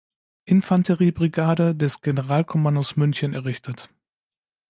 Infanterie-Brigade 0.45 1.75
des 1.75 2.01
Generalkommandos 2.01 2.95
München 2.95 3.35
errichtet. 3.35 3.91